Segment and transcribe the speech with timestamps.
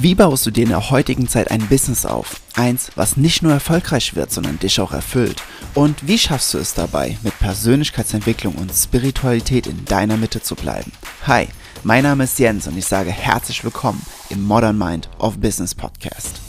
[0.00, 2.40] Wie baust du dir in der heutigen Zeit ein Business auf?
[2.54, 5.42] Eins, was nicht nur erfolgreich wird, sondern dich auch erfüllt.
[5.74, 10.92] Und wie schaffst du es dabei, mit Persönlichkeitsentwicklung und Spiritualität in deiner Mitte zu bleiben?
[11.26, 11.48] Hi,
[11.82, 14.00] mein Name ist Jens und ich sage herzlich willkommen
[14.30, 16.40] im Modern Mind of Business Podcast.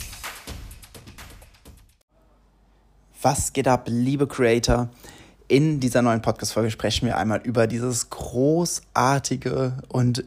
[3.20, 4.90] Was geht ab, liebe Creator?
[5.48, 10.22] In dieser neuen Podcast-Folge sprechen wir einmal über dieses großartige und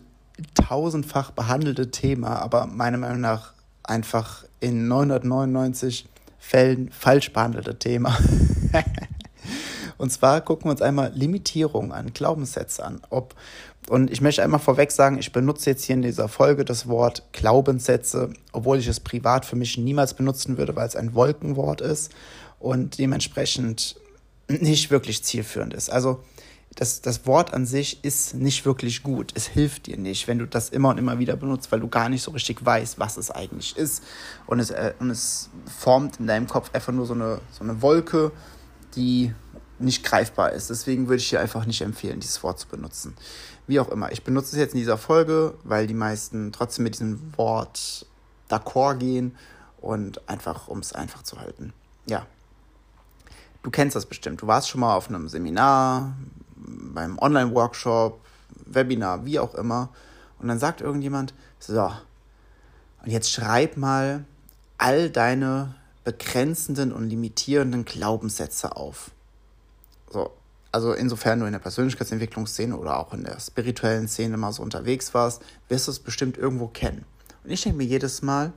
[0.53, 3.53] tausendfach behandelte Thema, aber meiner Meinung nach
[3.83, 6.07] einfach in 999
[6.39, 8.17] Fällen falsch behandelte Thema.
[9.97, 13.01] und zwar gucken wir uns einmal Limitierung an, Glaubenssätze an.
[13.09, 13.35] Ob,
[13.89, 17.23] und ich möchte einmal vorweg sagen, ich benutze jetzt hier in dieser Folge das Wort
[17.31, 22.11] Glaubenssätze, obwohl ich es privat für mich niemals benutzen würde, weil es ein Wolkenwort ist
[22.59, 23.95] und dementsprechend
[24.49, 25.89] nicht wirklich zielführend ist.
[25.89, 26.23] Also
[26.75, 29.31] das, das Wort an sich ist nicht wirklich gut.
[29.35, 32.09] Es hilft dir nicht, wenn du das immer und immer wieder benutzt, weil du gar
[32.09, 34.03] nicht so richtig weißt, was es eigentlich ist.
[34.47, 37.81] Und es, äh, und es formt in deinem Kopf einfach nur so eine, so eine
[37.81, 38.31] Wolke,
[38.95, 39.33] die
[39.79, 40.69] nicht greifbar ist.
[40.69, 43.15] Deswegen würde ich dir einfach nicht empfehlen, dieses Wort zu benutzen.
[43.67, 44.11] Wie auch immer.
[44.11, 48.05] Ich benutze es jetzt in dieser Folge, weil die meisten trotzdem mit diesem Wort
[48.49, 49.35] d'accord gehen
[49.79, 51.73] und einfach, um es einfach zu halten.
[52.07, 52.25] Ja.
[53.61, 54.41] Du kennst das bestimmt.
[54.41, 56.13] Du warst schon mal auf einem Seminar,
[56.65, 58.19] beim Online-Workshop,
[58.65, 59.89] Webinar, wie auch immer.
[60.39, 61.91] Und dann sagt irgendjemand, so,
[63.03, 64.25] und jetzt schreib mal
[64.77, 69.11] all deine begrenzenden und limitierenden Glaubenssätze auf.
[70.11, 70.31] So,
[70.71, 75.13] also insofern du in der Persönlichkeitsentwicklungsszene oder auch in der spirituellen Szene mal so unterwegs
[75.13, 77.05] warst, wirst du es bestimmt irgendwo kennen.
[77.43, 78.53] Und ich denke mir jedes Mal,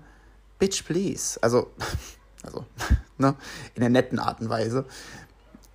[0.59, 1.71] bitch please, also,
[2.43, 2.65] also,
[3.19, 3.35] ne,
[3.75, 4.87] in der netten Art und Weise,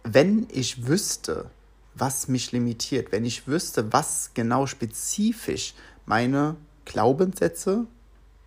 [0.03, 1.49] wenn ich wüsste,
[1.93, 5.73] was mich limitiert, wenn ich wüsste, was genau spezifisch
[6.05, 7.85] meine Glaubenssätze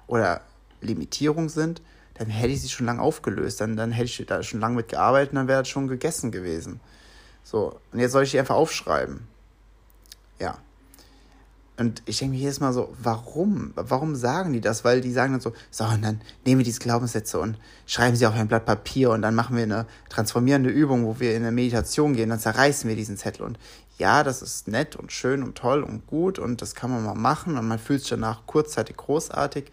[0.07, 0.43] oder
[0.81, 1.83] Limitierungen sind,
[2.15, 3.61] dann hätte ich sie schon lange aufgelöst.
[3.61, 6.31] Dann, dann hätte ich da schon lange mit gearbeitet und dann wäre es schon gegessen
[6.31, 6.81] gewesen.
[7.43, 9.27] So, und jetzt soll ich die einfach aufschreiben.
[10.39, 10.59] Ja.
[11.77, 13.73] Und ich denke mir jedes Mal so, warum?
[13.75, 14.85] Warum sagen die das?
[14.85, 18.27] Weil die sagen dann so, so, und dann nehmen wir diese Glaubenssätze und schreiben sie
[18.27, 21.51] auf ein Blatt Papier und dann machen wir eine transformierende Übung, wo wir in eine
[21.51, 23.45] Meditation gehen, dann zerreißen wir diesen Zettel.
[23.45, 23.59] Und
[23.99, 27.15] ja, das ist nett und schön und toll und gut und das kann man mal
[27.15, 29.73] machen und man fühlt sich danach kurzzeitig großartig.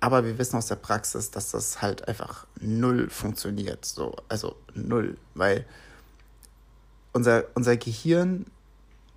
[0.00, 3.84] Aber wir wissen aus der Praxis, dass das halt einfach null funktioniert.
[3.84, 5.64] So, also null, weil
[7.12, 8.46] unser, unser Gehirn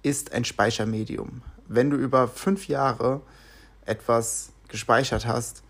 [0.04, 1.42] ist ein Speichermedium
[1.76, 3.22] wenn du über fünf Jahre
[3.86, 5.64] etwas gespeichert hast,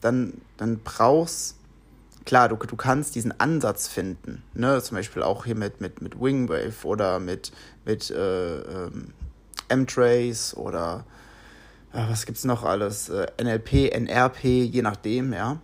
[0.00, 1.56] dann, dann brauchst,
[2.24, 4.82] klar, du, du kannst diesen Ansatz finden, ne?
[4.82, 7.52] zum Beispiel auch hier mit, mit, mit Wingwave oder mit,
[7.84, 9.12] mit äh, ähm,
[9.68, 11.04] M-Trace oder
[11.92, 15.60] äh, was gibt's noch alles, äh, NLP, NRP, je nachdem, ja.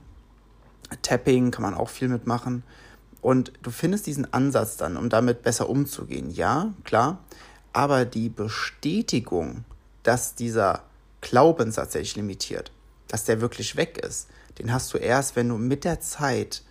[1.02, 2.62] Tapping kann man auch viel mitmachen.
[3.20, 6.30] Und du findest diesen Ansatz dann, um damit besser umzugehen.
[6.30, 7.18] Ja, klar.
[7.72, 9.64] Aber die Bestätigung
[10.04, 10.84] dass dieser
[11.20, 12.70] Glaubenssatz, der dich limitiert,
[13.08, 14.28] dass der wirklich weg ist,
[14.58, 16.62] den hast du erst, wenn du mit der Zeit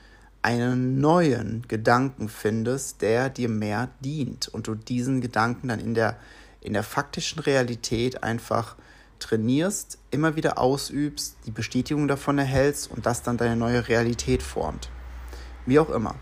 [0.41, 6.17] einen neuen Gedanken findest, der dir mehr dient und du diesen Gedanken dann in der,
[6.61, 8.75] in der faktischen Realität einfach
[9.19, 14.89] trainierst, immer wieder ausübst, die Bestätigung davon erhältst und das dann deine neue Realität formt.
[15.65, 16.15] Wie auch immer.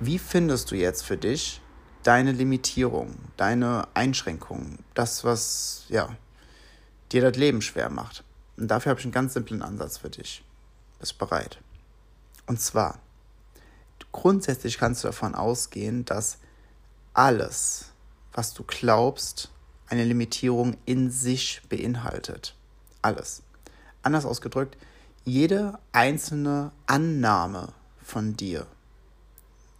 [0.00, 1.62] Wie findest du jetzt für dich
[2.02, 6.10] deine Limitierung, deine Einschränkungen, das, was, ja,
[7.12, 8.24] dir das Leben schwer macht.
[8.56, 10.44] Und dafür habe ich einen ganz simplen Ansatz für dich.
[10.98, 11.58] Bist bereit?
[12.46, 13.00] Und zwar,
[14.12, 16.38] grundsätzlich kannst du davon ausgehen, dass
[17.12, 17.92] alles,
[18.32, 19.50] was du glaubst,
[19.88, 22.54] eine Limitierung in sich beinhaltet.
[23.02, 23.42] Alles.
[24.02, 24.76] Anders ausgedrückt,
[25.24, 27.72] jede einzelne Annahme
[28.02, 28.66] von dir,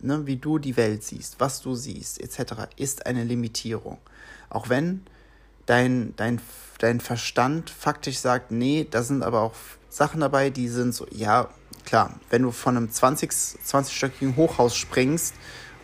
[0.00, 3.98] ne, wie du die Welt siehst, was du siehst, etc., ist eine Limitierung.
[4.50, 5.06] Auch wenn
[5.66, 6.40] dein, dein,
[6.78, 9.54] dein Verstand faktisch sagt, nee, da sind aber auch
[9.88, 11.48] Sachen dabei, die sind so, ja,
[11.84, 15.34] klar, wenn du von einem 20, 20-stöckigen Hochhaus springst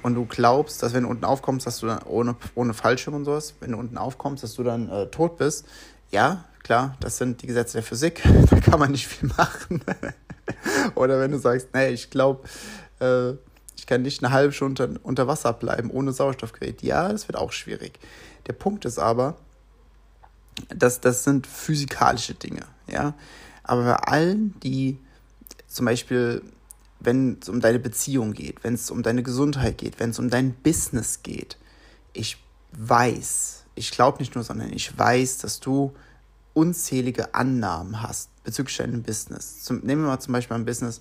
[0.03, 3.25] und du glaubst, dass wenn du unten aufkommst, dass du dann ohne, ohne Fallschirm und
[3.25, 5.67] sowas, wenn du unten aufkommst, dass du dann äh, tot bist,
[6.11, 9.83] ja, klar, das sind die Gesetze der Physik, da kann man nicht viel machen.
[10.95, 12.47] Oder wenn du sagst, nee, ich glaube,
[13.01, 13.31] äh,
[13.77, 16.83] ich kann nicht eine halbe Stunde unter, unter Wasser bleiben ohne Sauerstoffgerät.
[16.83, 17.99] Ja, das wird auch schwierig.
[18.47, 19.37] Der Punkt ist aber,
[20.69, 23.15] das, das sind physikalische Dinge, ja.
[23.65, 24.99] Aber bei allen, die
[25.67, 26.43] zum Beispiel,
[27.01, 30.31] wenn es um deine Beziehung geht, wenn es um deine Gesundheit geht, wenn es um
[30.31, 31.57] dein Business geht,
[32.13, 32.39] ich
[32.73, 35.93] weiß, ich glaube nicht nur, sondern ich weiß, dass du
[36.55, 39.63] unzählige Annahmen hast bezüglich deinem Business.
[39.63, 41.01] Zum, nehmen wir mal zum Beispiel ein Business.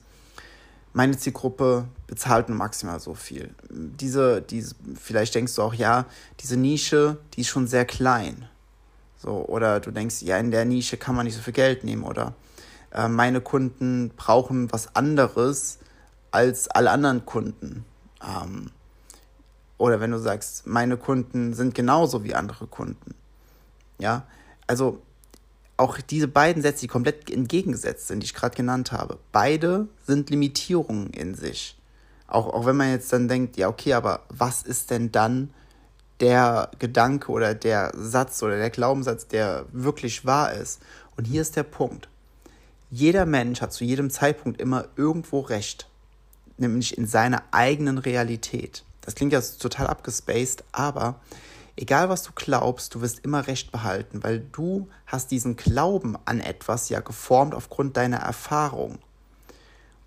[0.94, 3.54] Meine Zielgruppe bezahlt nur maximal so viel.
[3.69, 6.06] Diese, diese, vielleicht denkst du auch, ja,
[6.39, 8.47] diese Nische, die ist schon sehr klein.
[9.21, 12.03] So, oder du denkst, ja, in der Nische kann man nicht so viel Geld nehmen.
[12.03, 12.33] Oder
[12.91, 15.77] äh, meine Kunden brauchen was anderes
[16.31, 17.85] als alle anderen Kunden.
[18.23, 18.71] Ähm,
[19.77, 23.13] oder wenn du sagst, meine Kunden sind genauso wie andere Kunden.
[24.00, 24.23] Ja,
[24.65, 25.01] also
[25.77, 30.29] auch diese beiden Sätze, die komplett entgegengesetzt sind, die ich gerade genannt habe, beide sind
[30.29, 31.77] Limitierungen in sich.
[32.27, 35.51] Auch, auch wenn man jetzt dann denkt, ja, okay, aber was ist denn dann
[36.21, 40.81] der Gedanke oder der Satz oder der Glaubenssatz, der wirklich wahr ist?
[41.18, 42.07] Und hier ist der Punkt.
[42.89, 45.89] Jeder Mensch hat zu jedem Zeitpunkt immer irgendwo recht,
[46.57, 48.83] nämlich in seiner eigenen Realität.
[49.01, 51.19] Das klingt ja total abgespaced, aber
[51.75, 56.39] egal was du glaubst, du wirst immer recht behalten, weil du hast diesen Glauben an
[56.39, 59.00] etwas ja geformt aufgrund deiner Erfahrung.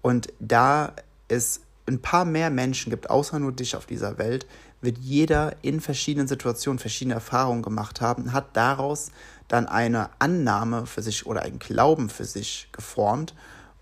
[0.01, 0.93] Und da
[1.29, 4.47] es ein paar mehr Menschen gibt, außer nur dich auf dieser Welt,
[4.85, 9.11] wird jeder in verschiedenen Situationen verschiedene Erfahrungen gemacht haben, hat daraus
[9.49, 13.35] dann eine Annahme für sich oder einen Glauben für sich geformt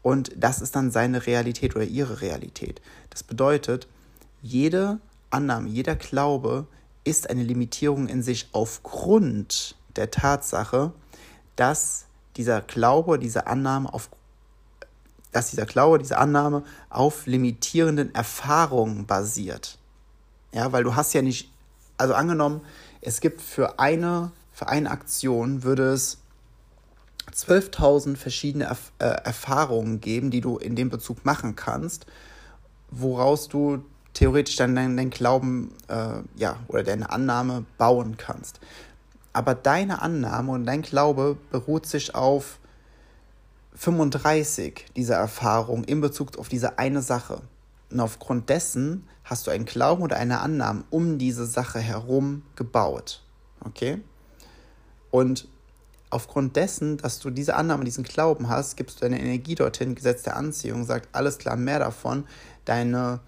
[0.03, 2.83] und das ist dann seine Realität oder ihre Realität.
[3.11, 3.87] Das bedeutet,
[4.43, 4.99] jede
[5.31, 6.67] Annahme, jeder Glaube
[7.05, 10.93] ist eine Limitierung in sich aufgrund der Tatsache,
[11.57, 12.07] dass
[12.37, 14.11] dieser Glaube, diese Annahme auf
[15.31, 19.79] dass dieser Glaube, diese Annahme auf limitierenden Erfahrungen basiert.
[20.53, 21.51] Ja, weil du hast ja nicht,
[21.97, 22.61] also angenommen,
[23.01, 26.19] es gibt für eine, für eine Aktion würde es
[27.35, 32.07] 12.000 verschiedene Erf äh, Erfahrungen geben, die du in dem Bezug machen kannst,
[32.91, 33.83] woraus du
[34.13, 38.61] theoretisch dann deinen dein Glauben äh, ja, oder deine Annahme bauen kannst.
[39.33, 42.59] Aber deine Annahme und dein Glaube beruht sich auf
[43.75, 47.41] 35 dieser Erfahrung in Bezug auf diese eine Sache.
[47.93, 53.23] Und aufgrund dessen hast du einen Glauben oder eine Annahme um diese Sache herum gebaut.
[53.65, 54.00] Okay?
[55.11, 55.49] Und
[56.11, 60.23] aufgrund dessen, dass du diese Annahme, diesen Glauben hast, gibst du deine Energie dorthin, Gesetz
[60.23, 62.25] der Anziehung, sagt alles klar, mehr davon.
[62.65, 63.21] Deine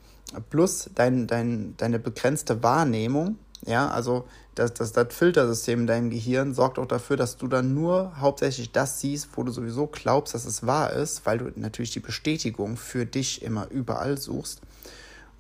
[0.50, 6.54] plus dein, dein, deine begrenzte Wahrnehmung, ja, also das, das, das Filtersystem in deinem Gehirn
[6.54, 10.44] sorgt auch dafür, dass du dann nur hauptsächlich das siehst, wo du sowieso glaubst, dass
[10.44, 14.60] es wahr ist, weil du natürlich die Bestätigung für dich immer überall suchst.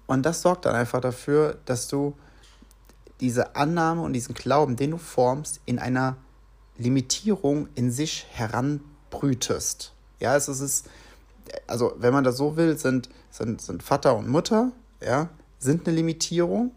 [0.06, 2.14] Und das sorgt dann einfach dafür, dass du
[3.20, 6.16] diese Annahme und diesen Glauben, den du formst, in einer
[6.76, 9.92] Limitierung in sich heranbrütest.
[10.18, 10.88] Ja, es ist,
[11.66, 15.28] also wenn man das so will, sind, sind, sind Vater und Mutter, ja,
[15.58, 16.72] sind eine Limitierung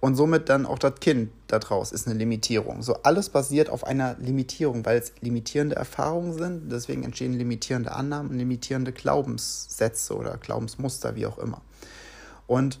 [0.00, 2.82] und somit dann auch das Kind daraus ist eine Limitierung.
[2.82, 6.70] So alles basiert auf einer Limitierung, weil es limitierende Erfahrungen sind.
[6.70, 11.62] Deswegen entstehen limitierende Annahmen, limitierende Glaubenssätze oder Glaubensmuster, wie auch immer.
[12.46, 12.80] Und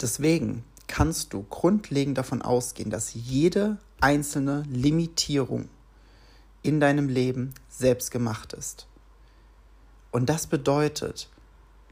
[0.00, 5.68] deswegen kannst du grundlegend davon ausgehen, dass jede einzelne Limitierung
[6.62, 8.86] in deinem Leben selbst gemacht ist.
[10.10, 11.28] Und das bedeutet,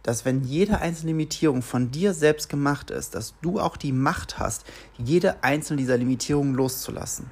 [0.07, 4.39] dass wenn jede einzelne Limitierung von dir selbst gemacht ist, dass du auch die Macht
[4.39, 4.65] hast,
[4.97, 7.29] jede einzelne dieser Limitierungen loszulassen.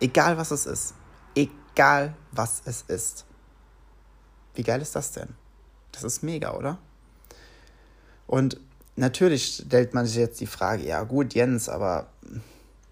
[0.00, 0.94] Egal was es ist.
[1.36, 3.24] Egal was es ist.
[4.56, 5.28] Wie geil ist das denn?
[5.92, 6.78] Das ist mega, oder?
[8.26, 8.58] Und
[8.96, 12.08] natürlich stellt man sich jetzt die Frage, ja gut, Jens, aber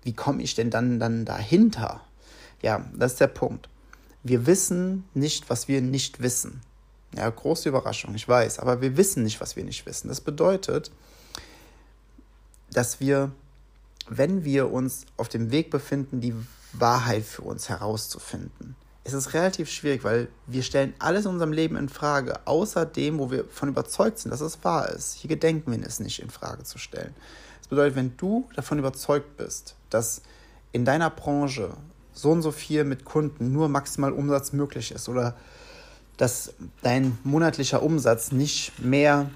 [0.05, 2.01] wie komme ich denn dann, dann dahinter?
[2.63, 3.69] Ja, das ist der Punkt.
[4.23, 6.61] Wir wissen nicht, was wir nicht wissen.
[7.17, 10.09] Ja, große Überraschung, ich weiß, aber wir wissen nicht, was wir nicht wissen.
[10.09, 10.91] Das bedeutet,
[12.71, 13.31] dass wir,
[14.09, 16.35] wenn wir uns auf dem Weg befinden, die
[16.73, 21.77] Wahrheit für uns herauszufinden, ist es relativ schwierig, weil wir stellen alles in unserem Leben
[21.77, 25.15] in Frage, außer dem, wo wir von überzeugt sind, dass es wahr ist.
[25.15, 27.15] Hier gedenken wir es nicht in Frage zu stellen.
[27.61, 30.23] Das bedeutet, wenn du davon überzeugt bist, dass
[30.73, 31.71] in deiner Branche
[32.13, 35.37] so und so viel mit Kunden nur maximal Umsatz möglich ist oder
[36.17, 39.31] dass dein monatlicher Umsatz nicht mehr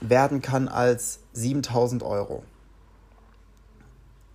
[0.00, 2.42] werden kann als 7000 Euro.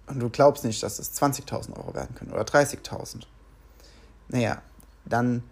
[0.08, 3.24] Und du glaubst nicht, dass es 20.000 Euro werden können oder 30.000.
[4.30, 4.62] Naja,
[5.06, 5.44] dann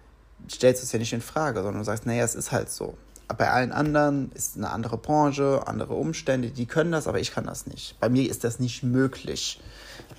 [0.50, 2.98] stellst du es ja nicht in Frage, sondern du sagst, naja, es ist halt so.
[3.38, 7.46] Bei allen anderen ist eine andere Branche, andere Umstände, die können das, aber ich kann
[7.46, 8.00] das nicht.
[8.00, 9.62] Bei mir ist das nicht möglich.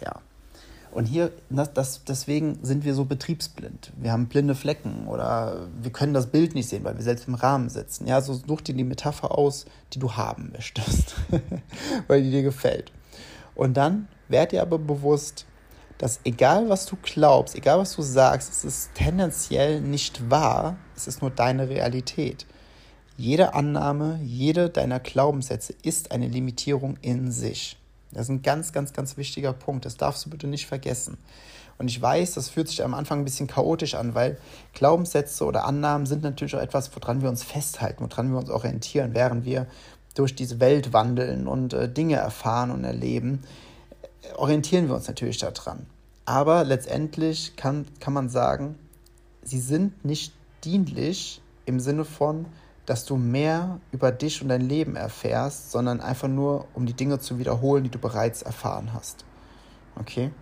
[0.00, 0.20] Ja.
[0.92, 3.92] Und hier, das, das, deswegen sind wir so betriebsblind.
[3.96, 7.34] Wir haben blinde Flecken oder wir können das Bild nicht sehen, weil wir selbst im
[7.34, 8.06] Rahmen sitzen.
[8.06, 11.14] Ja, so such dir die Metapher aus, die du haben möchtest,
[12.08, 12.92] weil die dir gefällt.
[13.54, 15.46] Und dann werd dir aber bewusst,
[15.98, 21.06] dass egal was du glaubst, egal was du sagst, es ist tendenziell nicht wahr, es
[21.06, 22.46] ist nur deine Realität.
[23.16, 27.76] Jede Annahme, jede deiner Glaubenssätze ist eine Limitierung in sich.
[28.12, 29.84] Das ist ein ganz, ganz, ganz wichtiger Punkt.
[29.84, 31.18] Das darfst du bitte nicht vergessen.
[31.78, 34.38] Und ich weiß, das fühlt sich am Anfang ein bisschen chaotisch an, weil
[34.74, 39.14] Glaubenssätze oder Annahmen sind natürlich auch etwas, woran wir uns festhalten, woran wir uns orientieren,
[39.14, 39.66] während wir
[40.14, 43.42] durch diese Welt wandeln und äh, Dinge erfahren und erleben,
[44.36, 45.86] orientieren wir uns natürlich daran.
[46.26, 48.78] Aber letztendlich kann, kann man sagen,
[49.42, 52.46] sie sind nicht dienlich im Sinne von,
[52.90, 57.20] dass du mehr über dich und dein Leben erfährst, sondern einfach nur, um die Dinge
[57.20, 59.24] zu wiederholen, die du bereits erfahren hast.
[59.94, 60.32] Okay?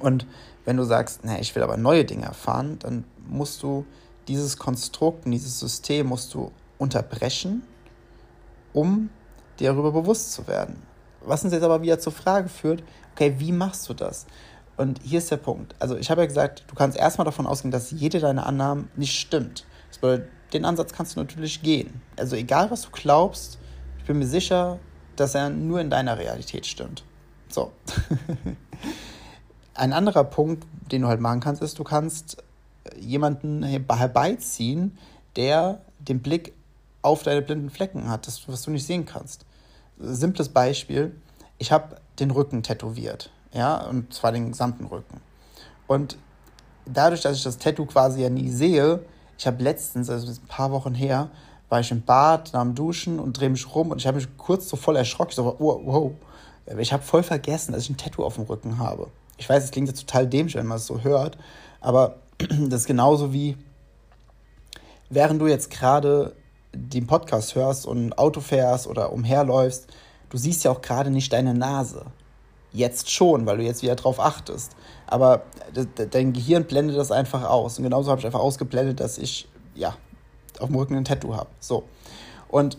[0.00, 0.26] Und
[0.66, 3.86] wenn du sagst, na, ich will aber neue Dinge erfahren, dann musst du
[4.28, 7.62] dieses Konstrukt, dieses System musst du unterbrechen,
[8.74, 9.08] um
[9.58, 10.82] dir darüber bewusst zu werden.
[11.22, 12.82] Was uns jetzt aber wieder zur Frage führt,
[13.14, 14.26] okay, wie machst du das?
[14.76, 15.74] Und hier ist der Punkt.
[15.78, 19.18] Also ich habe ja gesagt, du kannst erstmal davon ausgehen, dass jede deiner Annahmen nicht
[19.18, 19.64] stimmt.
[19.88, 22.00] Das bedeutet, den Ansatz kannst du natürlich gehen.
[22.16, 23.58] Also egal, was du glaubst,
[23.98, 24.78] ich bin mir sicher,
[25.16, 27.04] dass er nur in deiner Realität stimmt.
[27.48, 27.72] So.
[29.74, 32.42] Ein anderer Punkt, den du halt machen kannst, ist, du kannst
[32.98, 34.96] jemanden herbeiziehen,
[35.36, 36.52] der den Blick
[37.02, 39.44] auf deine blinden Flecken hat, das, was du nicht sehen kannst.
[39.98, 41.14] Simples Beispiel,
[41.58, 45.20] ich habe den Rücken tätowiert, ja, und zwar den gesamten Rücken.
[45.86, 46.16] Und
[46.84, 49.00] dadurch, dass ich das Tattoo quasi ja nie sehe,
[49.38, 51.30] ich habe letztens, also ein paar Wochen her,
[51.68, 54.28] war ich im Bad, nach dem Duschen und drehe mich rum und ich habe mich
[54.36, 55.30] kurz so voll erschrocken.
[55.30, 56.12] Ich so, wow, wow.
[56.78, 59.08] Ich habe voll vergessen, dass ich ein Tattoo auf dem Rücken habe.
[59.36, 61.38] Ich weiß, es klingt jetzt total dämlich, wenn man es so hört,
[61.80, 63.56] aber das ist genauso wie,
[65.10, 66.34] während du jetzt gerade
[66.72, 69.88] den Podcast hörst und Auto fährst oder umherläufst,
[70.30, 72.06] du siehst ja auch gerade nicht deine Nase.
[72.76, 74.76] Jetzt schon, weil du jetzt wieder drauf achtest.
[75.06, 75.42] Aber
[76.10, 77.78] dein Gehirn blendet das einfach aus.
[77.78, 79.96] Und genauso habe ich einfach ausgeblendet, dass ich, ja,
[80.58, 81.48] auf dem Rücken ein Tattoo habe.
[81.58, 81.84] So.
[82.48, 82.76] Und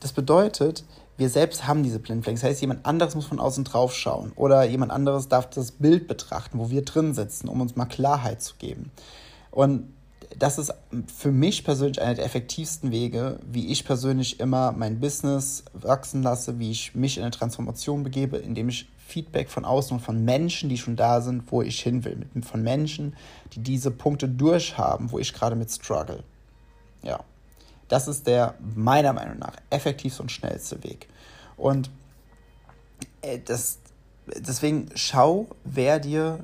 [0.00, 0.84] das bedeutet,
[1.16, 2.40] wir selbst haben diese Blindflecken.
[2.40, 4.32] Das heißt, jemand anderes muss von außen drauf schauen.
[4.34, 8.42] Oder jemand anderes darf das Bild betrachten, wo wir drin sitzen, um uns mal Klarheit
[8.42, 8.90] zu geben.
[9.52, 9.94] Und
[10.38, 10.74] das ist
[11.14, 16.58] für mich persönlich einer der effektivsten Wege, wie ich persönlich immer mein Business wachsen lasse,
[16.58, 20.68] wie ich mich in eine Transformation begebe, indem ich Feedback von außen und von Menschen,
[20.68, 22.26] die schon da sind, wo ich hin will.
[22.42, 23.14] Von Menschen,
[23.52, 26.24] die diese Punkte durchhaben, wo ich gerade mit struggle.
[27.02, 27.20] Ja,
[27.88, 31.08] das ist der meiner Meinung nach effektivste und schnellste Weg.
[31.56, 31.90] Und
[33.22, 33.78] äh, das,
[34.26, 36.40] deswegen schau, wer dir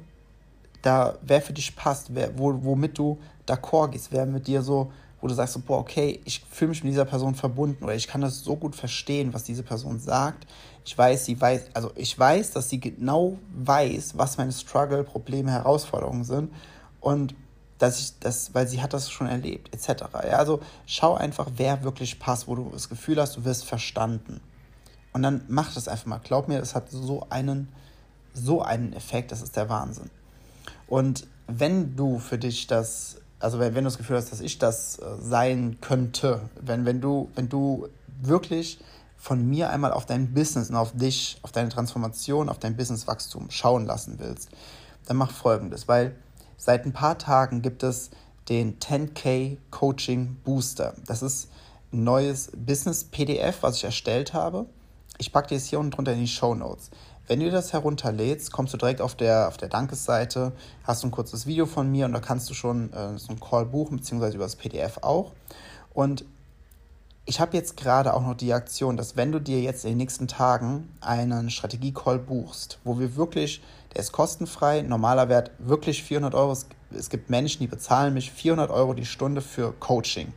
[0.82, 4.92] da, wer für dich passt, wer, wo, womit du d'accord gehst, wer mit dir so,
[5.20, 8.08] wo du sagst, so, boah, okay, ich fühle mich mit dieser Person verbunden oder ich
[8.08, 10.46] kann das so gut verstehen, was diese Person sagt.
[10.84, 15.50] Ich weiß, sie weiß, also ich weiß, dass sie genau weiß, was meine Struggle, Probleme,
[15.50, 16.52] Herausforderungen sind
[17.00, 17.34] und
[17.78, 20.04] dass ich das, weil sie hat das schon erlebt, etc.
[20.12, 24.40] Ja, also schau einfach, wer wirklich passt, wo du das Gefühl hast, du wirst verstanden.
[25.12, 26.18] Und dann mach das einfach mal.
[26.18, 27.68] Glaub mir, es hat so einen,
[28.34, 30.10] so einen Effekt, das ist der Wahnsinn.
[30.86, 34.58] Und wenn du für dich das also wenn, wenn du das Gefühl hast, dass ich
[34.58, 37.88] das äh, sein könnte, wenn, wenn, du, wenn du
[38.22, 38.78] wirklich
[39.22, 43.52] von mir einmal auf dein Business und auf dich, auf deine Transformation, auf dein Businesswachstum
[43.52, 44.48] schauen lassen willst,
[45.06, 46.16] dann mach folgendes, weil
[46.56, 48.10] seit ein paar Tagen gibt es
[48.48, 50.94] den 10K Coaching Booster.
[51.06, 51.48] Das ist
[51.92, 54.66] ein neues Business-PDF, was ich erstellt habe.
[55.18, 56.90] Ich packe dir es hier unten drunter in die Show Notes.
[57.28, 60.50] Wenn du das herunterlädst, kommst du direkt auf der, auf der Dankesseite,
[60.82, 63.38] hast du ein kurzes Video von mir und da kannst du schon äh, so einen
[63.38, 65.30] Call buchen, beziehungsweise über das PDF auch.
[65.94, 66.24] Und
[67.24, 69.98] ich habe jetzt gerade auch noch die Aktion, dass wenn du dir jetzt in den
[69.98, 73.62] nächsten Tagen einen Strategie-Call buchst, wo wir wirklich,
[73.94, 76.56] der ist kostenfrei, normaler Wert wirklich 400 Euro.
[76.90, 80.32] Es gibt Menschen, die bezahlen mich 400 Euro die Stunde für Coaching.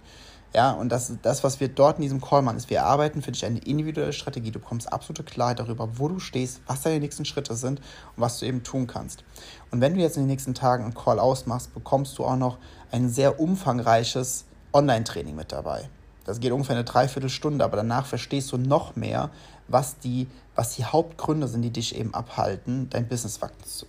[0.54, 3.32] Ja, und das, das, was wir dort in diesem Call machen, ist, wir erarbeiten für
[3.32, 4.52] dich eine individuelle Strategie.
[4.52, 8.40] Du bekommst absolute Klarheit darüber, wo du stehst, was deine nächsten Schritte sind und was
[8.40, 9.26] du eben tun kannst.
[9.72, 12.58] Und wenn du jetzt in den nächsten Tagen einen Call ausmachst, bekommst du auch noch
[12.92, 15.90] ein sehr umfangreiches Online-Training mit dabei.
[16.26, 19.30] Das geht ungefähr eine Dreiviertelstunde, aber danach verstehst du noch mehr,
[19.68, 23.40] was die, was die Hauptgründe sind, die dich eben abhalten, dein Business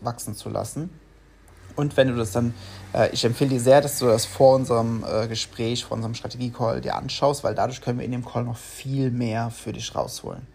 [0.03, 0.91] wachsen zu lassen.
[1.77, 2.55] Und wenn du das dann,
[2.95, 6.81] äh, ich empfehle dir sehr, dass du das vor unserem äh, Gespräch, vor unserem Strategie-Call
[6.81, 10.47] dir anschaust, weil dadurch können wir in dem Call noch viel mehr für dich rausholen.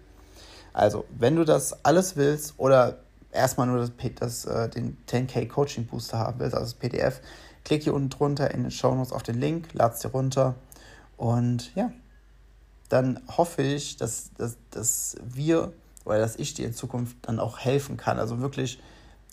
[0.73, 2.99] Also, wenn du das alles willst oder
[3.31, 7.21] erstmal nur das, das, äh, den 10K Coaching Booster haben willst, also das PDF,
[7.63, 10.55] klick hier unten drunter in den Show Notes auf den Link, lad es dir runter
[11.21, 11.91] und ja,
[12.89, 15.71] dann hoffe ich, dass, dass, dass wir
[16.03, 18.17] oder dass ich dir in Zukunft dann auch helfen kann.
[18.17, 18.81] Also wirklich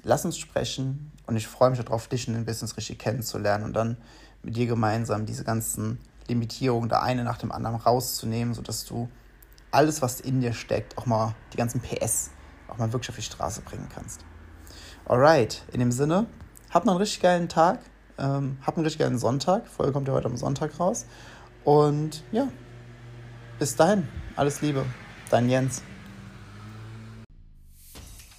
[0.02, 3.72] lass uns sprechen und ich freue mich darauf, dich in den Business richtig kennenzulernen und
[3.72, 3.96] dann
[4.42, 9.08] mit dir gemeinsam diese ganzen Limitierungen, der eine nach dem anderen rauszunehmen, sodass du
[9.70, 12.32] alles, was in dir steckt, auch mal die ganzen PS,
[12.68, 14.26] auch mal wirklich auf die Straße bringen kannst.
[15.06, 16.26] Alright, in dem Sinne,
[16.68, 17.80] hab noch einen richtig geilen Tag,
[18.18, 19.66] ähm, hab einen richtig geilen Sonntag.
[19.68, 21.06] Folge kommt ja heute am Sonntag raus.
[21.68, 22.48] Und ja,
[23.58, 24.86] bis dahin, alles Liebe,
[25.28, 25.82] dein Jens.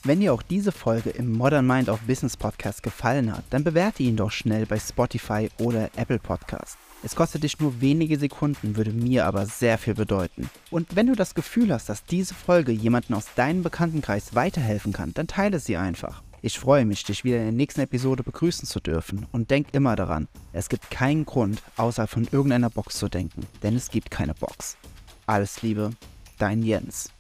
[0.04, 4.02] Wenn dir auch diese Folge im Modern Mind of Business Podcast gefallen hat, dann bewerte
[4.02, 6.80] ihn doch schnell bei Spotify oder Apple Podcast.
[7.04, 10.50] Es kostet dich nur wenige Sekunden, würde mir aber sehr viel bedeuten.
[10.72, 15.14] Und wenn du das Gefühl hast, dass diese Folge jemanden aus deinem Bekanntenkreis weiterhelfen kann,
[15.14, 16.24] dann teile sie einfach.
[16.42, 19.98] Ich freue mich, dich wieder in der nächsten Episode begrüßen zu dürfen und denk immer
[19.98, 24.34] daran, es gibt keinen Grund, außer von irgendeiner Box zu denken, denn es gibt keine
[24.34, 24.78] Box.
[25.26, 25.92] Alles Liebe,
[26.38, 27.12] dein Jens.